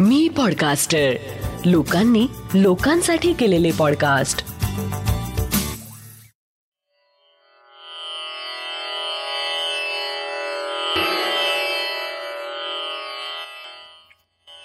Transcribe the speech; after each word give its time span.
मी 0.00 0.28
podcaster 0.28 1.12
लोकांनी 1.66 2.26
लोकांसाठी 2.54 3.32
केलेले 3.32 3.70
पॉडकास्ट 3.78 4.38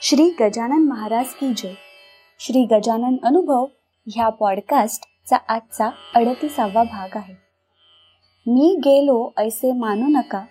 श्री 0.02 0.30
गजानन 0.40 0.88
महाराज 0.88 1.26
की 1.26 1.54
जय. 1.58 1.74
श्री 2.40 2.66
गजानन 2.66 3.16
अनुभव 3.24 3.66
ह्या 4.08 4.30
पॉडकास्टचा 4.30 5.38
आजचा 5.48 5.90
अडतीसावा 6.16 6.84
भाग 6.84 7.10
आहे. 7.16 7.34
मी 8.48 8.76
गेलो 8.80 9.34
ऐसे 9.38 9.72
मानू 9.72 10.06
नका. 10.08 10.46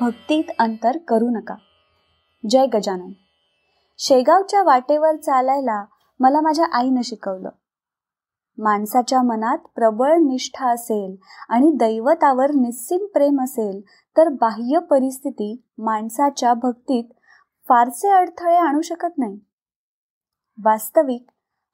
भक्तीत 0.00 0.44
अंतर 0.58 0.98
करू 1.08 1.30
नका. 1.30 1.54
जय 2.50 2.66
गजानन. 2.66 3.12
शेगावच्या 4.02 4.62
वाटेवर 4.62 5.16
चालायला 5.16 5.84
मला 6.20 6.40
माझ्या 6.40 6.64
आईनं 6.72 7.00
शिकवलं. 7.04 7.48
माणसाच्या 8.58 9.22
मनात 9.22 9.58
प्रबळ 9.74 10.16
निष्ठा 10.16 10.70
असेल 10.70 11.16
आणि 11.48 11.70
दैवतावर 11.74 12.50
निस्सीम 12.50 13.06
प्रेम 13.06 13.42
असेल 13.42 13.80
तर 14.16 14.28
बाह्य 14.28 14.78
परिस्थिती 14.78 15.62
माणसाच्या 15.78 16.54
भक्तीत 16.54 17.04
फारसे 17.68 18.08
अडथळे 18.08 18.56
आणू 18.56 18.80
शकत 18.80 19.18
नाही. 19.18 19.38
वास्तविक 20.64 21.26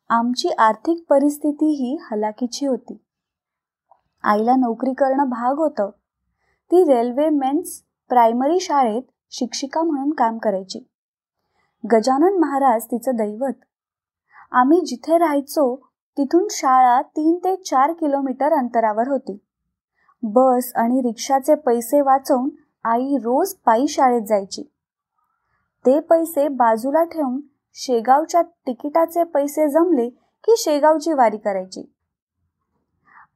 आमची 0.09 0.49
आर्थिक 0.49 1.05
परिस्थिती 1.09 1.66
ही 1.66 1.97
हलाखीची 2.11 2.66
होती. 2.66 3.05
आईला 4.23 4.52
नोकरी 4.52 4.93
करणं 4.93 5.24
भाग 5.24 5.59
होतं. 5.59 5.91
ती 6.71 6.95
रेल्वे 6.95 7.29
मेन्स 7.29 7.83
प्रायमरी 8.09 8.61
शाळेत 8.61 9.02
शिक्षिका 9.30 9.83
म्हणून 9.83 10.11
काम 10.11 10.38
करायची. 10.38 10.88
गजानन 11.85 12.39
महाराज 12.39 12.85
तिचं 12.85 13.16
दैवत. 13.16 13.53
आम्ही 14.53 14.80
जिथे 14.80 15.19
राहायचो 15.19 15.74
तिथून 16.16 16.46
शाळा 16.51 17.01
तीन 17.02 17.38
ते 17.45 17.55
चार 17.57 17.93
किलोमीटर 17.93 18.52
अंतरावर 18.52 19.09
होती. 19.09 19.38
बस 20.23 20.73
आणि 20.77 21.01
रिक्षाचे 21.01 21.54
पैसे 21.54 22.01
वाचवून 22.01 22.49
आई 22.85 23.16
रोज 23.16 23.54
पायी 23.54 23.88
शाळेत 23.88 24.23
जायची. 24.23 24.63
ते 25.87 26.01
पैसे 26.01 26.49
बाजूला 26.49 27.04
ठेवून 27.04 27.41
शेगावच्या 27.74 28.43
तिकिटाचे 28.43 29.24
पैसे 29.24 29.69
जमले 29.69 30.09
की 30.45 30.54
शेगावची 30.59 31.13
वारी 31.13 31.37
करायची. 31.37 31.93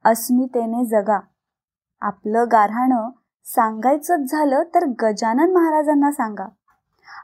अस्मितेने 0.05 0.85
जगा. 0.85 1.19
आपलं 2.01 2.45
गारहाणं 2.51 3.09
सांगायचंच 3.45 4.31
झालं 4.31 4.63
तर 4.75 4.85
गजानन 5.01 5.51
महाराजांना 5.51 6.11
सांगा. 6.11 6.47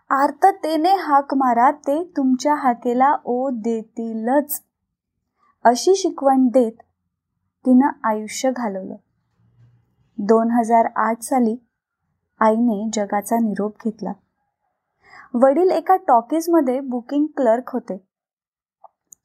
आर्ततेने 0.09 0.95
हाक 0.95 1.33
मारा 1.33 1.71
ते 1.71 2.11
तुमच्या 2.17 2.55
हाकेला 2.55 3.15
ओ 3.25 3.49
देतीलच. 3.49 4.61
अशी 5.63 5.95
शिकवण 5.95 6.47
देत 6.47 6.71
तिनं 7.65 7.87
आयुष्य 8.03 8.51
घालवलं. 8.51 8.95
दोन 10.17 10.51
हजार 10.51 10.87
आठ 10.95 11.21
साली 11.21 11.57
आईने 12.39 12.89
जगाचा 12.93 13.35
निरोप 13.35 13.75
घेतला. 13.83 14.11
वडील 15.33 15.71
एका 15.71 15.95
टॉकीजमध्ये 15.95 16.79
बुकिंग 16.79 17.25
क्लर्क 17.37 17.69
होते. 17.73 18.07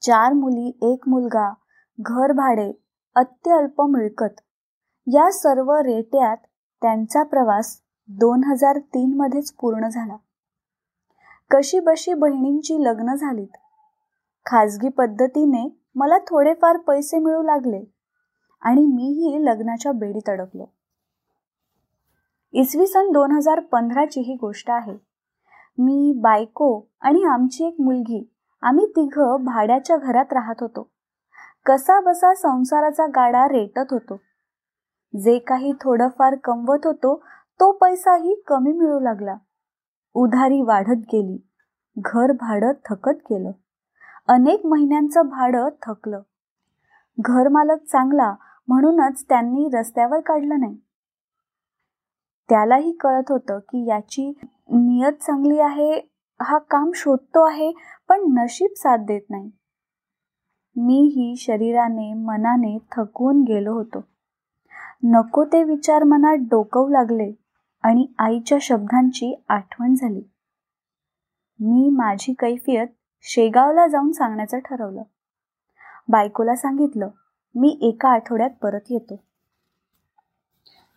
चार 0.01 0.33
मुली 0.33 0.93
एक 0.93 1.09
मुलगा 1.09 1.53
घर 1.99 2.31
भाडे 2.31 2.83
अत्यल्प 3.15 3.81
मिळकत. 3.81 4.41
या 5.07 5.31
सर्व 5.31 5.71
रेट्यात 5.73 6.37
त्यांचा 6.81 7.23
प्रवास 7.23 7.79
दोन 8.07 8.43
हजार 8.43 8.77
तीनमध्येच 8.77 9.53
पूर्ण 9.53 9.87
झाला. 9.87 10.15
कशी 11.53 11.79
बशी 11.79 12.13
बहिणींची 12.13 12.83
लग्न 12.83 13.15
झालीत. 13.15 13.57
खाजगी 14.45 14.89
पद्धतीने 14.89 15.81
मला 15.95 16.17
थोडेफार 16.17 16.77
पैसे 16.77 17.19
मिळू 17.19 17.41
लागले 17.41 17.83
आणि 18.61 18.85
मीही 18.85 19.45
लग्नाच्या 19.45 19.91
बेडीत 19.91 20.29
अडकलो. 20.29 20.65
इसवी 22.53 22.87
सन 22.87 23.11
दोन 23.11 23.31
हजार 23.31 23.59
पंधराची 23.59 24.21
ही 24.21 24.33
गोष्ट 24.33 24.69
आहे. 24.69 24.93
मी 25.77 26.13
बायको 26.15 26.87
आणि 27.01 27.23
आमची 27.23 27.67
एक 27.67 27.75
मुलगी 27.79 28.33
आम्ही 28.61 28.85
तिघं 28.85 29.43
भाड्याच्या 29.43 29.97
घरात 29.97 30.33
राहत 30.33 30.55
होतो. 30.61 30.89
कसा 31.65 31.99
बसा 31.99 32.33
संसाराचा 32.33 33.05
गाडा 33.05 33.47
रेटत 33.47 33.91
होतो. 33.91 34.17
जे 35.13 35.39
काही 35.39 35.73
थोडंफार 35.81 36.35
कमवत 36.35 36.85
होतो 36.85 37.23
तो 37.59 37.71
पैसाही 37.71 38.41
कमी 38.47 38.71
मिळू 38.71 38.99
लागला. 38.99 39.35
उधारी 40.13 40.61
वाढत 40.61 40.97
गेली. 40.97 41.37
घर 41.97 42.31
भाडं 42.31 42.71
थकत 42.89 43.17
गेलं. 43.31 43.51
अनेक 44.27 44.65
महिन्यांचं 44.65 45.21
भाडं 45.21 45.69
थकलं. 45.81 46.21
घरमालक 47.19 47.83
चांगला 47.83 48.35
म्हणूनच 48.67 49.25
त्यांनी 49.29 49.69
रस्त्यावर 49.73 50.19
काढलं 50.19 50.59
नाही. 50.59 50.77
त्यालाही 52.49 52.91
कळत 52.91 53.23
होतं 53.29 53.59
की 53.59 53.89
याची 53.89 54.39
नियत 54.69 55.13
चांगली 55.13 55.59
आहे 55.59 56.09
हा 56.41 56.57
काम 56.57 56.91
शोधतो 56.95 57.43
आहे 57.43 57.71
पण 58.09 58.21
नशीब 58.37 58.69
साथ 58.77 58.97
देत 58.97 59.21
नाही. 59.29 59.51
मीही 60.75 61.35
शरीराने 61.35 62.13
मनाने 62.13 62.77
थकवून 62.91 63.43
गेलो 63.43 63.73
होतो. 63.73 64.03
नको 65.03 65.45
ते 65.45 65.63
विचार 65.63 66.03
मनात 66.03 66.37
डोकवू 66.37 66.87
लागले. 66.87 67.42
आणि 67.83 68.05
आईच्या 68.19 68.57
शब्दांची 68.61 69.33
आठवण 69.49 69.95
झाली. 69.95 70.21
मी 71.59 71.89
माझी 71.89 72.33
कैफियत 72.33 72.87
शेगावला 73.25 73.87
जाऊन 73.87 74.11
सांगण्याचं 74.11 74.59
ठरवलं. 74.59 75.03
बायकोला 76.07 76.55
सांगितलं 76.55 77.09
मी 77.55 77.77
एका 77.81 78.09
आठवड्यात 78.09 78.49
परत 78.61 78.91
येतो. 78.91 79.15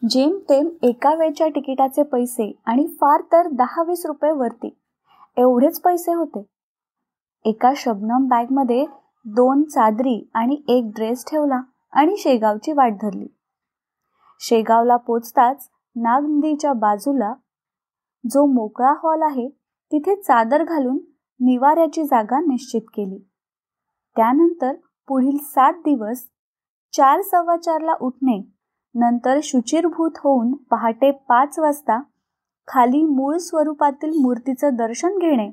जेमतेम 0.03 0.69
एका 0.83 1.15
वेळच्या 1.15 1.49
तिकिटाचे 1.49 2.03
पैसे 2.03 2.53
आणि 2.67 2.87
फार 3.01 3.23
तर 3.33 3.49
दहा 3.53 3.83
वीस 3.83 4.07
रुपये 4.07 4.31
वरती 4.31 4.77
एवढेच 5.37 5.81
पैसे 5.81 6.13
होते. 6.13 6.43
एका 7.45 7.73
शबनम 7.77 8.27
बॅगमध्ये 8.29 8.85
दोन 9.27 9.63
चादरी 9.63 10.31
आणि 10.35 10.57
एक 10.69 10.91
ड्रेस 10.97 11.25
ठेवला 11.27 11.61
आणि 11.93 12.17
शेगावची 12.17 12.73
वाट 12.73 12.93
धरली. 12.93 13.27
शेगावला 14.41 14.97
पोचताच 14.97 15.69
नागनदीच्या 15.97 16.73
बाजूला 16.73 17.33
जो 18.31 18.45
मोकळा 18.47 18.93
हॉल 19.03 19.23
आहे 19.23 19.49
तिथे 19.93 20.15
चादर 20.17 20.65
घालून 20.65 20.99
निवाऱ्याची 21.41 22.05
जागा 22.05 22.41
निश्चित 22.41 22.81
केली. 22.81 23.19
त्यानंतर 24.17 24.73
पुढील 25.09 25.37
सात 25.43 25.73
दिवस 25.73 26.25
चार 26.93 27.21
सव्वा 27.21 27.57
चारला 27.57 27.93
उठणे 28.01 28.43
नंतर 28.95 29.39
शुचिरभूत 29.43 30.11
होऊन 30.17 30.53
पहाटे 30.71 31.11
पाच 31.11 31.59
वाजता 31.59 32.01
खाली 32.69 33.03
मूळ 33.03 33.37
स्वरूपातील 33.37 34.11
मूर्तीचं 34.23 34.75
दर्शन 34.75 35.19
घेणे 35.19 35.51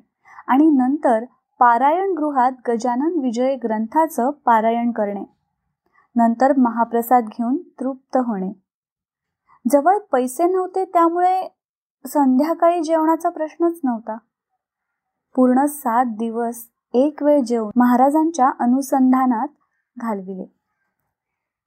आणि 0.48 0.66
नंतर 0.68 1.26
पारायण 1.60 2.14
गृहात 2.18 2.52
गजानन 2.68 3.20
विजय 3.20 3.56
ग्रंथाचं 3.56 4.30
पारायण 4.32 4.92
करणे. 4.92 5.24
नंतर 6.16 6.54
महाप्रसाद 6.58 7.26
घेऊन 7.26 7.58
तृप्त 7.80 8.18
होणे. 8.18 8.63
जवळ 9.72 9.98
पैसे 9.98 10.44
नव्हते 10.44 10.86
त्यामुळे 10.86 11.58
संध्याकाळी 12.08 12.82
जेवणाचा 12.84 13.30
प्रश्नच 13.30 13.80
नव्हता. 13.84 14.18
पूर्ण 15.36 15.66
सात 15.66 16.06
दिवस 16.06 16.68
एक 16.94 17.24
वेळ 17.24 17.42
जेवण 17.42 17.72
महाराजांच्या 17.76 18.50
अनुसंधानात 18.60 19.48
घालविले. 19.98 20.46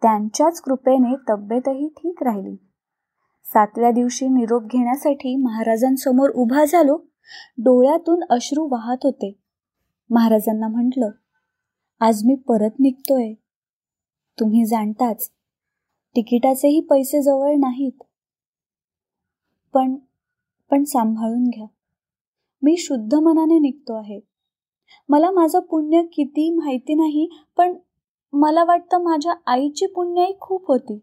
त्यांच्याच 0.02 0.60
कृपेने 0.60 1.16
तब्येतही 1.28 1.88
ठीक 1.88 2.22
राहिली. 2.22 2.56
सातव्या 3.44 3.90
दिवशी 3.90 4.28
निरोप 4.28 4.62
घेण्यासाठी 4.62 5.36
महाराजांसमोर 5.36 6.30
उभा 6.30 6.64
झालो 6.64 6.96
डोळ्यातून 7.58 8.20
अश्रू 8.30 8.68
वाहत 8.72 8.98
होते. 9.02 9.40
महाराजांना 10.10 10.68
म्हटलं 10.68 11.10
आज 12.00 12.22
मी 12.24 12.34
परत 12.34 12.70
निघतोय. 12.80 13.32
तुम्ही 14.40 14.64
जाणताच 14.66 15.30
तिकिटाचेही 16.16 16.80
पैसे 16.80 17.22
जवळ 17.22 17.54
नाहीत. 17.58 18.02
पण 19.74 19.96
पण 20.70 20.84
सांभाळून 20.84 21.44
घ्या. 21.44 21.66
मी 22.62 22.76
शुद्ध 22.76 23.14
मनाने 23.14 23.58
निघतो 23.58 23.94
आहे. 23.94 24.20
मला 25.08 25.30
माझं 25.30 25.60
पुण्य 25.60 26.02
किती 26.02 26.50
माहिती 26.50 26.94
नाही 26.94 27.28
पण 27.56 27.74
मला 28.32 28.64
वाटतं 28.64 29.02
माझ्या 29.02 29.34
आईची 29.46 29.86
पुण्याई 29.86 30.32
खूप 30.40 30.68
होती. 30.68 30.98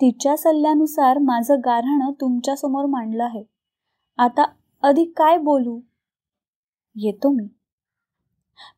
तिच्या 0.00 0.36
सल्ल्यानुसार 0.36 1.18
माझं 1.18 1.56
गारहाणं 1.58 2.12
तुमच्यासमोर 2.20 2.86
मांडलं 2.86 3.24
आहे. 3.24 3.44
आता 4.18 4.44
अधिक 4.82 5.12
काय 5.16 5.38
बोलू? 5.38 5.80
येतो 6.96 7.30
मी. 7.30 7.48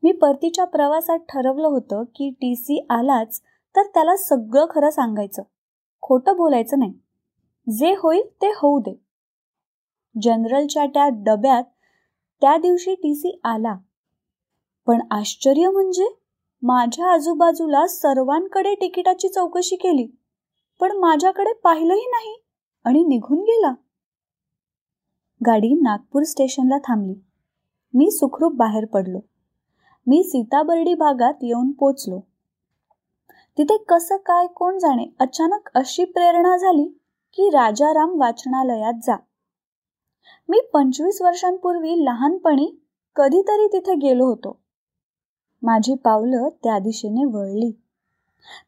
मी 0.02 0.12
परतीच्या 0.12 0.64
प्रवासात 0.64 1.18
ठरवलं 1.18 1.68
होतं 1.68 2.02
की 2.02 2.30
टी 2.30 2.56
सी 2.56 2.86
आलाच 2.90 3.42
तर 3.76 3.82
त्याला 3.82 4.16
सगळं 4.16 4.66
खरं 4.70 4.90
सांगायचं. 4.90 5.42
खोटं 6.02 6.36
बोलायचं 6.36 6.78
नाही. 6.78 6.92
जे 7.78 7.94
होईल 7.98 8.22
ते 8.42 8.46
होऊ 8.46 8.78
दे. 8.78 9.02
जनरलच्या 10.22 10.86
त्या 10.86 11.08
डब्यात 11.08 11.64
त्या 12.40 12.56
दिवशी 12.56 12.94
टी 12.94 13.14
सी 13.14 13.40
आला. 13.44 13.76
पण 14.86 15.00
आश्चर्य 15.10 15.68
म्हणजे 15.68 16.08
माझ्या 16.62 17.12
आजूबाजूला 17.12 17.86
सर्वांकडे 17.86 18.74
तिकिटाची 18.74 19.28
चौकशी 19.28 19.76
केली. 19.76 20.06
पण 20.80 20.96
माझ्याकडे 20.96 21.52
पाहिलंही 21.52 22.06
नाही 22.06 22.44
आणि 22.84 23.04
निघून 23.04 23.38
गेला. 23.38 23.74
गाडी 25.46 25.74
नागपूर 25.74 26.22
स्टेशनला 26.22 26.78
थांबली. 26.78 27.14
मी 27.94 28.10
सुखरूप 28.10 28.54
बाहेर 28.54 28.84
पडलो. 28.84 29.20
मी 30.06 30.22
सीताबर्डी 30.22 30.94
भागात 30.94 31.34
येऊन 31.42 31.72
पोचलो. 31.72 32.20
तिथे 33.58 33.76
कसं 33.88 34.16
काय 34.16 34.46
कोण 34.46 34.78
जाणे? 34.78 35.06
अचानक 35.20 35.70
अशी 35.74 36.04
प्रेरणा 36.04 36.56
झाली 36.56 36.98
की 37.34 37.48
राजाराम 37.48 38.20
वाचनालयात 38.20 38.92
जा. 39.02 39.16
मी 40.48 40.60
पंचवीस 40.72 41.22
वर्षांपूर्वी 41.22 42.04
लहानपणी 42.04 42.82
कधीतरी 43.16 43.66
तिथे 43.66 43.94
गेलो 43.94 44.24
होतो. 44.26 44.58
माझी 45.62 45.94
पावलं 45.94 46.48
त्या 46.62 46.78
दिशेने 46.78 47.24
वळली. 47.24 47.70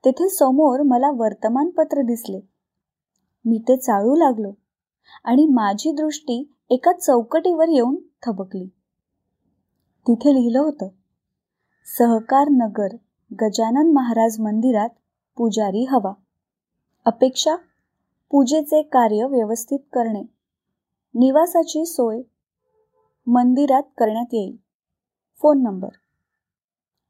तेथे 0.04 0.28
समोर 0.28 0.82
मला 0.82 1.10
वर्तमानपत्र 1.10 2.02
दिसले. 2.02 2.40
मी 3.44 3.58
ते 3.58 3.76
चाळू 3.76 4.16
लागलो 4.16 4.52
आणि 5.24 5.46
माझी 5.46 5.92
दृष्टी 5.92 6.54
एका 6.70 6.92
चौकटीवर 6.92 7.68
येऊन 7.68 7.96
थबकली. 8.26 8.66
तिथे 10.06 10.34
लिहिलं 10.34 10.58
होतं 10.58 10.88
सहकार 11.98 12.48
नगर 12.48 12.88
गजानन 13.34 13.92
महाराज 13.92 14.40
मंदिरात 14.40 14.88
पुजारी 15.36 15.84
हवा. 15.84 16.12
अपेक्षा 17.04 17.56
पूजेचे 18.30 18.82
कार्य 18.82 19.24
व्यवस्थित 19.24 19.78
करणे. 19.92 20.22
निवासाची 21.14 21.86
सोय 21.86 22.22
मंदिरात 23.26 23.82
करण्यात 23.98 24.26
येईल. 24.32 24.56
Phone 25.42 25.62
number. 25.62 25.88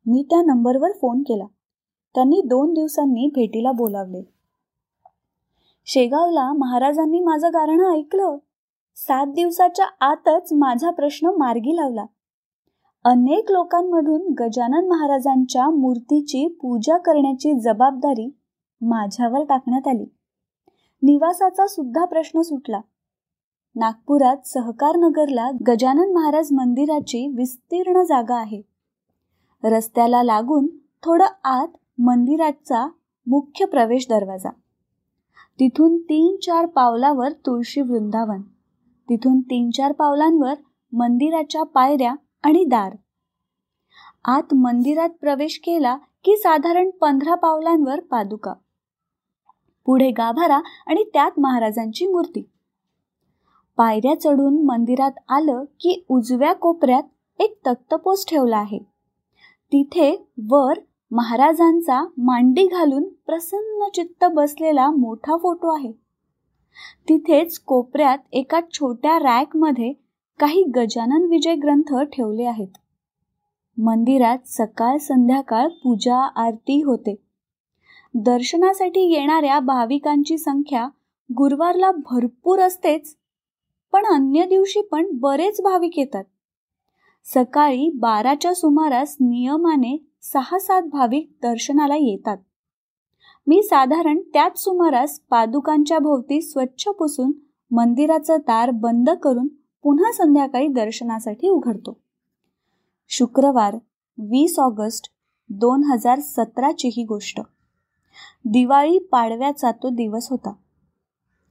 मी 0.06 0.26
त्या 0.30 0.42
नंबरवर 0.42 0.92
फोन 0.92 1.22
केला. 1.22 1.44
त्यांनी 2.14 2.42
दोन 2.44 2.74
दिवसांनी 2.74 3.26
भेटीला 3.34 3.72
बोलावले. 3.72 4.22
शेगावला 5.86 6.52
महाराजांनी 6.52 7.20
माझं 7.20 7.48
गारणं 7.48 7.92
ऐकलं. 7.92 8.36
सात 8.96 9.26
दिवसाच्या 9.26 9.86
आतच 10.00 10.52
माझा 10.52 10.90
प्रश्न 10.90 11.30
मार्गी 11.38 11.76
लावला. 11.76 12.04
अनेक 13.04 13.50
लोकांमधून 13.50 14.34
गजानन 14.40 14.88
महाराजांच्या 14.88 15.70
मूर्तीची 15.70 16.46
पूजा 16.48 16.96
करण्याची 16.96 17.60
जबाबदारी 17.60 18.38
माझ्यावर 18.80 19.44
टाकण्यात 19.44 19.88
आली. 19.88 20.04
निवासाचा 21.02 21.66
सुद्धा 21.66 22.04
प्रश्न 22.04 22.40
सुटला. 22.40 22.80
नागपुरात 23.76 24.36
सहकार 24.44 24.96
नगरला 24.96 25.50
गजानन 25.68 26.12
महाराज 26.12 26.48
मंदिराची 26.52 27.34
विस्तीर्ण 27.36 28.02
जागा 28.02 28.36
आहे. 28.36 28.62
रस्त्याला 29.64 30.22
लागून 30.22 30.66
थोडं 31.04 31.26
आत 31.44 31.68
मंदिराचा 31.98 32.88
मुख्य 33.26 33.64
प्रवेश 33.64 34.06
दरवाजा. 34.10 34.50
तिथून 35.60 35.98
तीन 35.98 36.36
चार 36.36 36.66
पावलावर 36.66 37.32
तुळशी 37.32 37.80
वृंदावन. 37.80 38.42
तिथून 39.08 39.40
तीन 39.40 39.70
चार 39.70 39.92
पावलांवर 39.92 40.54
मंदिराच्या 40.92 41.62
पायऱ्या 41.62 42.14
आणि 42.42 42.64
दार. 42.64 42.96
आत 44.24 44.54
मंदिरात 44.54 45.10
प्रवेश 45.20 45.58
केला 45.58 45.96
की 45.96 46.36
साधारण 46.36 46.90
पंधरा 46.90 47.34
पावलांवर 47.34 48.00
पादुका. 48.00 48.54
पुढे 49.86 50.10
गाभारा 50.10 50.60
आणि 50.86 51.04
त्यात 51.12 51.30
महाराजांची 51.38 52.06
मूर्ती. 52.06 52.50
पायऱ्या 53.76 54.20
चढून 54.20 54.64
मंदिरात 54.64 55.12
आलं 55.28 55.64
की 55.64 56.04
उजव्या 56.08 56.52
कोपऱ्यात 56.52 57.02
एक 57.38 57.58
तक्तपोस 57.66 58.26
ठेवला 58.28 58.56
आहे. 58.56 58.78
तिथे 59.72 60.28
वर 60.48 60.72
महाराजांचा 61.10 62.06
मांडी 62.18 62.66
घालून 62.66 63.08
प्रसन्न 63.26 63.88
चित्त 63.94 64.24
बसलेला 64.24 64.90
मोठा 64.90 65.36
फोटो 65.36 65.74
आहे. 65.76 65.92
तिथेच 67.08 67.58
कोपऱ्यात 67.58 68.18
एका 68.32 68.60
छोट्या 68.72 69.18
रॅकमध्ये 69.18 69.92
काही 70.40 70.62
गजानन 70.76 71.24
विजय 71.24 71.54
ग्रंथ 71.54 71.94
ठेवले 72.04 72.44
आहेत. 72.44 72.68
मंदिरात 73.78 74.38
सकाळ 74.46 74.96
संध्याकाळ 74.96 75.68
पूजा 75.68 76.16
आरती 76.36 76.82
होते. 76.82 77.14
दर्शनासाठी 78.14 79.00
येणाऱ्या 79.00 79.58
भाविकांची 79.60 80.38
संख्या 80.38 80.86
गुरुवारला 81.30 81.90
भरपूर 81.90 82.58
असतेच 82.58 83.14
पण 83.92 84.06
अन्य 84.06 84.46
दिवशी 84.46 84.80
पण 84.80 85.06
बरेच 85.12 85.60
भाविक 85.60 85.98
येतात. 85.98 86.24
सकाळी 87.24 87.90
बाराच्या 87.94 88.54
सुमारास 88.54 89.16
नियमाने 89.20 89.96
सहा 90.22 90.58
सात 90.58 90.82
भाविक 90.82 91.30
दर्शनाला 91.42 91.96
येतात. 91.96 92.36
मी 93.46 93.62
साधारण 93.62 94.20
त्याच 94.32 94.58
सुमारास 94.58 95.20
पादुकांच्या 95.20 95.98
भोवती 95.98 96.42
स्वच्छ 96.42 96.88
पुसून 96.88 97.32
मंदिराचं 97.70 98.36
दार 98.36 98.70
बंद 98.70 99.10
करून 99.10 99.48
पुन्हा 99.82 100.12
संध्याकाळी 100.12 100.68
दर्शनासाठी 100.68 101.48
उघडतो. 101.48 102.00
शुक्रवार 103.08 103.74
वीस 104.18 104.58
ऑगस्ट 104.58 105.10
दोन 105.48 105.84
हजार 105.84 106.20
सतराची 106.20 106.88
ही 106.88 107.04
गोष्ट. 107.04 107.40
दिवाळी 108.44 108.98
पाडव्याचा 108.98 109.70
तो 109.70 109.88
दिवस 109.88 110.28
होता. 110.30 110.52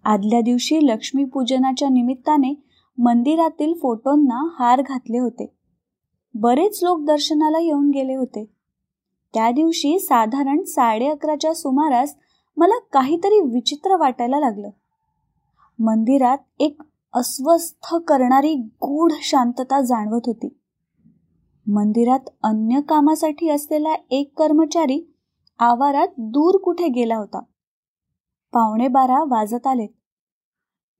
आदल्या 0.03 0.41
दिवशी 0.41 0.79
लक्ष्मीपूजनाच्या 0.83 1.89
निमित्ताने 1.89 2.63
मंदिरातील 2.97 3.73
फोटोंना 3.73 4.47
हार 4.59 4.81
घातले 4.81 5.17
होते. 5.17 5.53
बरेच 6.33 6.79
लोक 6.83 7.01
दर्शनाला 7.01 7.59
येऊन 7.59 7.89
गेले 7.89 8.15
होते. 8.15 8.45
त्या 9.33 9.51
दिवशी 9.51 9.99
साधारण 9.99 10.63
साडे 10.63 11.07
अकराच्या 11.07 11.53
सुमारास 11.53 12.15
मला 12.57 12.79
काहीतरी 12.93 13.39
विचित्र 13.39 13.95
वाटायला 13.95 14.39
लागलं. 14.39 14.69
मंदिरात 15.79 16.37
एक 16.59 16.81
अस्वस्थ 17.13 17.95
करणारी 17.95 18.53
गूढ 18.55 19.11
शांतता 19.21 19.81
जाणवत 19.81 20.21
होती. 20.25 20.47
मंदिरात 21.67 22.29
अन्य 22.43 22.81
कामासाठी 22.81 23.49
असलेला 23.49 23.93
एक 24.11 24.39
कर्मचारी 24.39 25.15
आवारात 25.59 26.07
दूर 26.17 26.57
कुठे 26.57 26.87
गेला 26.87 27.15
होता? 27.15 27.39
पावणे 28.53 28.87
बारा 28.87 29.23
वाजत 29.23 29.67
आलेत 29.67 29.89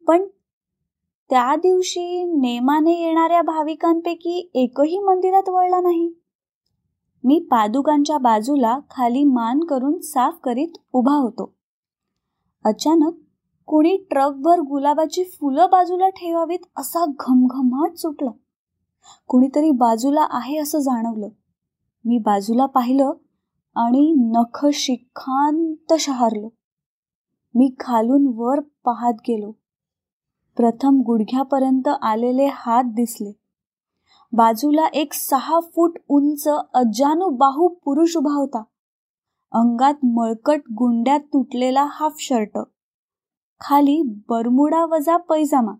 पण 0.07 0.27
त्या 1.29 1.55
दिवशी 1.55 2.23
नेमाने 2.23 2.91
येणाऱ्या 2.91 3.41
भाविकांपैकी 3.41 4.51
एकही 4.53 4.99
मंदिरात 4.99 5.49
वळला 5.49 5.81
नाही. 5.81 6.13
मी 7.23 7.47
पादुकांच्या 7.51 8.17
बाजूला 8.17 8.79
खाली 8.91 9.23
मान 9.23 9.59
करून 9.59 9.99
साफ 9.99 10.35
करीत 10.43 10.77
उभा 10.93 11.15
होतो. 11.15 11.53
अचानक 12.65 13.13
कोणी 13.69 13.97
ट्रकभर 13.97 14.59
गुलाबाची 14.59 15.23
फुलं 15.23 15.67
बाजूला 15.71 16.09
ठेवावीत 16.09 16.59
असा 16.77 17.05
घमघमाट 17.05 17.95
सुटला. 17.95 18.29
कुणीतरी 19.27 19.71
बाजूला 19.71 20.27
आहे 20.29 20.57
असं 20.57 20.79
जाणवलं. 20.79 21.29
मी 22.05 22.17
बाजूला 22.17 22.65
पाहिलं 22.65 23.11
आणि 23.75 24.31
नख 24.35 24.67
शिखांत 24.73 25.93
शहारलो. 25.99 26.49
मी 27.55 27.75
खालून 27.79 28.31
वर 28.35 28.59
पाहत 28.59 29.13
गेलो. 29.13 29.51
प्रथम 30.57 31.01
गुडघ्यापर्यंत 31.05 31.87
आलेले 32.01 32.49
हात 32.51 32.83
दिसले. 32.83 33.31
बाजूला 34.33 34.85
एक 34.85 35.13
सहा 35.13 35.59
फूट 35.59 35.97
उंच 36.09 36.47
बाहू 37.31 37.67
पुरुष 37.67 38.17
उभा 38.17 38.33
होता. 38.33 38.63
अंगात 39.51 40.05
मळकट 40.05 40.61
गुंड्यात 40.77 41.19
तुटलेला 41.19 41.87
हाफ 41.89 42.15
शर्ट. 42.19 42.57
खाली 43.61 44.01
बरमुडा 44.29 44.83
वजा 44.85 45.15
पैजामा. 45.29 45.71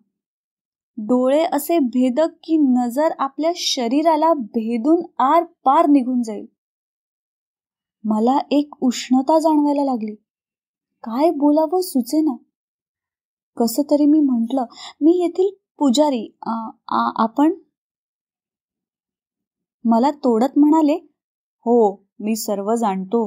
डोळे 0.98 1.44
असे 1.54 1.78
भेदक 1.80 2.32
की 2.44 2.58
नजर 2.58 3.12
आपल्या 3.20 3.52
शरीराला 3.56 4.34
भेदून 4.34 5.02
आर 5.24 5.44
पार 5.66 5.88
निघून 5.88 6.22
जाईल. 6.22 6.46
मला 8.04 8.38
एक 8.52 8.76
उष्णता 8.82 9.40
जाणवायला 9.40 9.84
लागली. 9.84 10.16
काय 11.04 11.30
बोलावं 11.32 11.82
सुचेना. 11.82 12.36
कस 13.58 13.80
तरी 13.92 14.06
मी 14.06 14.20
म्हंटल 14.20 14.60
मी 15.02 15.12
येथील 15.22 15.50
पुजारी 15.80 16.26
आपण? 17.18 17.54
मला 19.86 20.12
तोडत 20.12 20.58
म्हणाले 20.58 20.94
हो 21.66 21.78
मी 22.20 22.36
सर्व 22.36 22.74
जाणतो. 22.76 23.22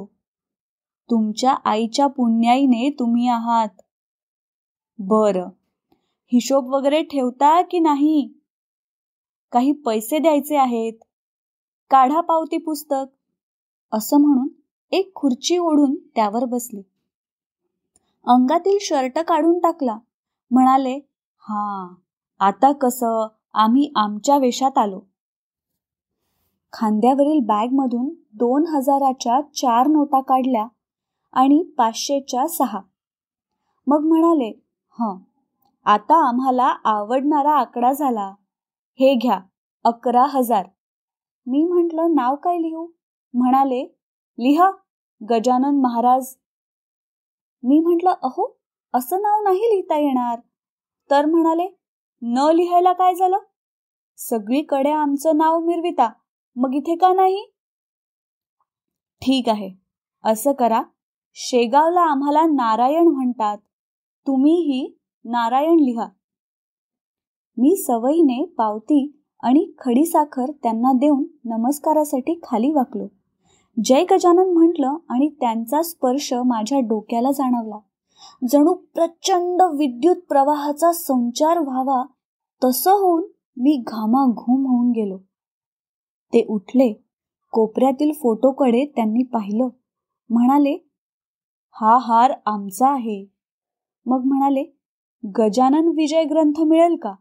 तुमच्या 1.10 1.52
आईच्या 1.64 2.06
पुण्याईने 2.06 2.88
तुम्ही 2.98 3.28
आहात. 3.28 3.68
बरं. 5.04 5.48
हिशोब 6.32 6.74
वगैरे 6.74 7.02
ठेवता 7.02 7.62
की 7.62 7.78
नाही? 7.78 8.32
काही 9.52 9.72
पैसे 9.72 10.18
द्यायचे 10.18 10.56
आहेत? 10.56 10.92
काढा 11.90 12.20
पावती 12.20 12.58
पुस्तक. 12.58 13.04
असं 13.92 14.16
म्हणून 14.16 14.48
एक 14.90 15.12
खुर्ची 15.14 15.58
ओढून 15.58 15.94
त्यावर 15.94 16.44
बसली. 16.44 16.82
अंगातील 18.26 18.78
शर्ट 18.80 19.18
काढून 19.18 19.58
टाकला. 19.58 19.98
म्हणाले 20.50 20.96
हा 21.38 21.94
आता 22.40 22.72
कसं? 22.72 23.28
आम्ही 23.54 23.92
आमच्या 23.96 24.38
वेशात 24.38 24.78
आलो. 24.78 25.00
खांद्यावरील 26.72 27.40
बॅगमधून 27.46 28.14
दोन 28.34 28.66
हजाराच्या 28.66 29.40
चार 29.40 29.86
नोटा 29.86 30.20
काढल्या 30.20 30.66
आणि 31.32 31.62
पाचशेच्या 31.78 32.48
सहा. 32.48 32.80
मग 33.86 34.00
म्हणाले 34.00 34.61
हं. 34.98 35.18
आता 35.84 36.28
आम्हाला 36.28 36.74
आवडणारा 36.84 37.52
आकडा 37.52 37.92
झाला. 37.92 38.34
हे 39.00 39.14
घ्या 39.14 39.40
अकरा 39.84 40.26
हजार. 40.26 40.66
मी 41.46 41.64
म्हटलं 41.64 42.14
नाव 42.14 42.36
काय 42.36 42.58
लिहू? 42.58 42.86
म्हणाले 43.34 43.84
लिहा 44.38 44.70
गजानन 45.30 45.80
महाराज. 45.80 46.36
मी 47.62 47.78
म्हटलं 47.78 48.10
अहो 48.10 48.60
असं 48.94 49.22
नाव 49.22 49.42
नाही 49.42 49.60
लिहिता 49.60 49.96
येणार. 49.96 50.40
तर 51.10 51.26
म्हणाले 51.26 51.68
न 52.22 52.50
लिहायला 52.54 52.92
काय 52.92 53.14
झालं? 53.14 53.38
सगळीकडे 54.16 54.90
आमचं 54.90 55.36
नाव 55.36 55.58
मिरविता. 55.60 56.10
मग 56.56 56.74
इथे 56.74 56.96
का 56.96 57.12
नाही? 57.12 57.52
ठीक 59.22 59.48
आहे 59.48 59.70
असं 60.24 60.52
करा. 60.52 60.82
शेगावला 61.34 62.00
आम्हाला 62.00 62.42
नारायण 62.42 63.08
म्हणतात. 63.08 63.58
तुम्हीही 64.26 64.98
नारायण 65.24 65.80
लिहा. 65.80 66.06
मी 67.56 67.76
सवयीने 67.76 68.44
पावती 68.44 69.22
आणि 69.42 69.72
खडीसाखर 69.78 70.50
त्यांना 70.62 70.92
देऊन 70.92 71.24
नमस्कारासाठी 71.44 72.40
खाली 72.42 72.72
वाकलो. 72.72 73.06
जय 73.84 74.04
गजानन 74.10 74.52
म्हटलं 74.52 74.96
आणि 75.08 75.28
त्यांचा 75.28 75.82
स्पर्श 75.82 76.32
माझ्या 76.32 76.80
डोक्याला 76.80 77.30
जाणवला. 77.30 77.78
जणू 78.50 78.72
प्रचंड 78.72 79.62
विद्युत 79.62 80.16
प्रवाहाचा 80.16 80.92
संचार 80.92 81.58
व्हावा 81.58 82.04
तसं 82.64 82.90
होऊन 82.90 83.22
मी 83.56 83.82
घामाघूम 83.86 84.66
होऊन 84.66 84.90
गेलो. 84.90 85.18
ते 86.32 86.46
उठले. 86.48 86.92
कोपऱ्यातील 87.52 88.12
फोटोकडे 88.12 88.84
त्यांनी 88.96 89.22
पाहिलं. 89.22 89.68
म्हणाले 90.30 90.88
हा 91.80 91.98
हार 91.98 92.32
आमचा 92.46 92.88
आहे. 92.88 93.31
मग 94.06 94.24
म्हणाले 94.24 94.64
गजानन 95.38 95.88
विजय 95.88 96.24
ग्रंथ 96.24 96.60
मिळेल 96.60 96.96
का? 96.96 97.14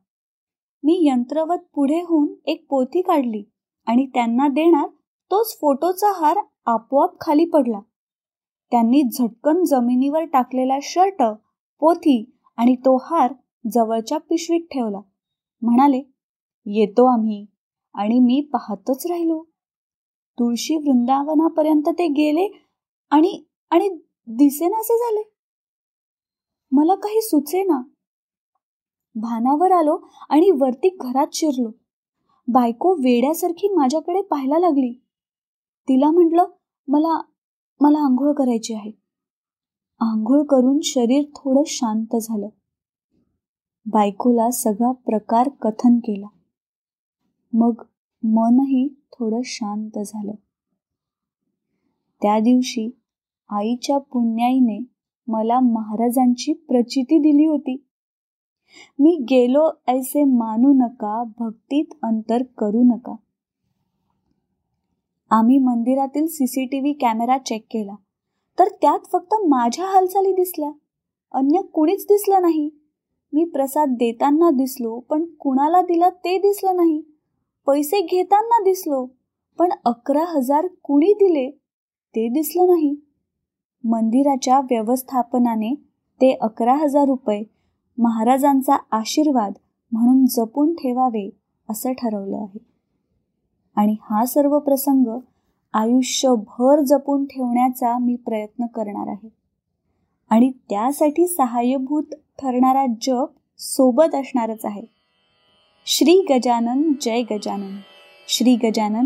मी 0.84 1.00
यंत्रवत 1.08 1.58
पुढे 1.74 2.02
होऊन 2.02 2.34
एक 2.46 2.66
पोथी 2.70 3.02
काढली 3.02 3.44
आणि 3.88 4.06
त्यांना 4.06 4.48
देणार 4.48 4.88
तोच 5.32 5.58
फोटोचा 5.62 6.12
हार 6.16 6.38
आपोआप 6.66 7.20
खाली 7.22 7.46
पडला. 7.46 7.80
त्यांनी 8.72 9.02
झटकन 9.14 9.64
जमिनीवर 9.64 10.24
टाकलेला 10.24 10.78
शर्ट 10.82 11.24
पोथी 11.80 12.24
आणि 12.58 12.76
तो 12.76 12.96
हार 12.98 13.34
जवळच्या 13.72 14.18
पिशवीत 14.18 14.62
ठेवला. 14.72 15.00
म्हणाले 15.62 16.02
येतो 16.66 17.06
आम्ही 17.06 17.46
आणि 17.96 18.20
मी 18.20 18.50
पाहतच 18.54 19.06
राहिलो. 19.10 19.44
तुळशी 20.38 20.76
वृंदावनापर्यंत 20.76 21.90
ते 21.90 22.08
गेले 22.08 22.48
आणि 23.10 23.44
आणि 23.72 23.90
दिसेनासे 24.28 24.98
झाले. 24.98 25.24
मला 26.72 26.96
काही 26.96 27.22
सुचेना. 27.22 27.82
भानावर 29.16 29.72
आलो 29.72 30.00
आणि 30.30 30.52
वरती 30.52 30.98
घरात 31.02 31.28
शिरलो. 31.34 31.72
बायको 32.48 32.94
वेड्यासारखी 32.94 33.68
माझ्याकडे 33.68 34.22
पाहायला 34.22 34.60
लागली. 34.60 34.94
तिला 35.88 36.12
म्हटलं 36.12 36.46
मला 36.88 37.22
मला 37.82 38.00
आंघोळ 38.00 38.34
करायची 38.34 38.74
आहे. 38.74 38.92
आंघोळ 40.00 40.44
करून 40.44 40.80
शरीर 40.84 41.24
थोडं 41.36 41.64
शांत 41.66 42.16
झालं. 42.16 42.50
बायकोला 43.86 44.52
सगळा 44.52 44.92
प्रकार 44.92 45.50
कथन 45.50 45.98
केला. 45.98 46.28
मग 47.54 47.74
मनही 48.24 48.88
थोडं 48.88 49.42
शांत 49.46 50.00
झालं. 50.06 50.34
त्या 52.22 52.40
दिवशी 52.40 53.00
आईच्या 53.50 53.98
पुण्याईने 53.98 54.91
मला 55.28 55.60
महाराजांची 55.60 56.54
प्रचिती 56.54 57.18
दिली 57.18 57.46
होती. 57.46 57.86
मी 59.00 59.26
गेलो 59.30 59.70
ऐसे 59.88 60.24
मानू 60.24 60.74
नका 60.74 61.24
भक्तीत 61.40 61.86
अंतर 62.04 62.44
करू 62.58 62.84
नका. 62.84 63.16
आम्ही 65.30 65.58
मंदिरातील 65.58 66.28
सीसीटीव्ही 66.28 66.94
कॅमेरा 66.94 67.38
चेक 67.38 67.66
केला. 67.72 67.96
तर 68.60 68.68
त्यात 68.82 69.00
फक्त 69.12 69.36
माझ्या 69.48 69.86
हालचाली 69.86 70.34
दिसल्या. 70.34 70.72
अन्य 71.32 71.62
कुणीच 71.62 72.04
दिसलं 72.04 72.42
नाही. 72.42 72.70
मी 73.34 73.44
प्रसाद 73.44 73.90
देताना 73.90 74.50
दिसलो 74.50 75.00
पण 75.00 75.26
कुणाला 75.26 75.82
दिला 75.82 76.10
ते 76.10 76.38
दिसलं 76.38 76.76
नाही. 76.76 77.02
पैसे 77.68 78.02
घेताना 78.02 78.64
दिसलो 78.64 79.06
पण 79.60 79.70
अकरा 79.86 80.26
हजार 80.28 80.68
कुणी 80.84 81.14
दिले 81.14 81.52
ते 82.16 82.28
दिसलं 82.28 82.66
नाही. 82.68 82.96
मंदिराच्या 83.84 84.60
व्यवस्थापनाने 84.60 85.76
ते 86.22 86.38
अकरा 86.42 86.74
हजार 86.74 87.06
रुपये 87.06 87.44
महाराजांचा 87.98 88.78
आशीर्वाद 88.92 89.54
म्हणून 89.92 90.26
जपून 90.26 90.74
ठेवावे 90.74 91.30
असं 91.70 91.94
ठरवलं 91.94 92.38
आहे. 92.38 92.60
आणि 93.76 93.96
हा 94.02 94.26
सर्व 94.26 94.60
प्रसंग 94.60 95.20
आयुष्यभर 95.74 96.80
जपून 96.80 97.26
ठेवण्याचा 97.26 97.98
मी 97.98 98.16
प्रयत्न 98.16 98.66
करणार 98.66 99.08
आहे. 99.08 99.30
आणि 100.30 100.52
त्यासाठी 100.70 101.28
सहाय्यभूत 101.28 102.04
ठरणारा 102.12 102.86
जप 103.02 103.30
सोबत 103.60 104.16
असणारच 104.16 104.66
आहे. 104.66 104.82
श्री 105.86 106.26
गजानन 106.30 106.94
जय 107.02 107.22
गजानन. 107.22 107.78
श्री 108.28 108.56
गजानन 108.56 109.06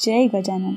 जय 0.00 0.26
गजानन. 0.26 0.74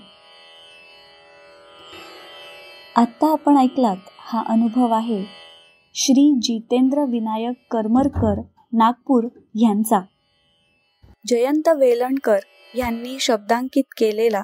आत्ता 2.99 3.31
आपण 3.31 3.57
ऐकलात 3.57 3.97
हा 4.19 4.43
अनुभव 4.47 4.93
आहे 4.93 5.23
श्री 5.95 6.39
जितेंद्र 6.41 6.99
विनायक 7.01 7.67
करमरकर 7.71 8.41
नागपूर 8.73 9.23
यांचा. 9.55 10.01
जयंत 11.27 11.67
वेलणकर 11.67 12.39
यांनी 12.75 13.19
शब्दांकित 13.19 13.83
केलेला 13.97 14.41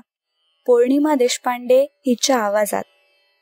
पौर्णिमा 0.68 1.16
देशपांडे 1.16 1.84
हिच्या 1.84 2.38
आवाजात 2.38 2.84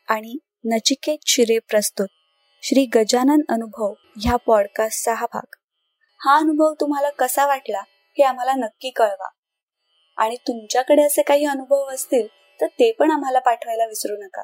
आणि 0.10 0.38
नचिकेत 0.66 1.18
शिरे 1.28 1.60
प्रस्तुत 1.60 2.08
श्री 2.62 2.86
गजानन 2.86 3.42
अनुभव 3.50 3.94
ह्या 4.22 4.36
पॉडकास्टचा 4.36 5.14
हा 5.14 5.26
भाग. 5.34 5.56
हा 6.26 6.38
अनुभव 6.38 6.74
तुम्हाला 6.82 7.10
कसा 7.10 7.46
वाटला 7.46 7.82
हे 7.90 8.24
आम्हाला 8.24 8.54
नक्की 8.54 8.90
कळवा. 8.90 9.30
आणि 10.18 10.36
तुमच्याकडे 10.36 11.02
असे 11.02 11.22
काही 11.22 11.46
अनुभव 11.46 11.86
असतील 11.86 12.28
तर 12.62 12.68
ते 12.68 12.92
पण 12.92 13.12
आम्हाला 13.12 13.40
पाठवायला 13.40 13.86
विसरू 13.86 14.24
नका. 14.24 14.44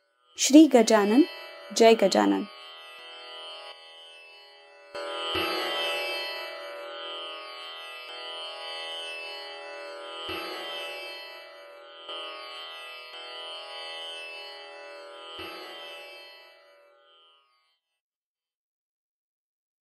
श्री 0.37 0.67
गजानन 0.67 1.23
जय 1.77 1.93
गजानन। 1.93 2.43